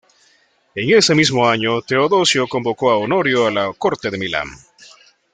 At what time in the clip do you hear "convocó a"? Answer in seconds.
2.47-2.97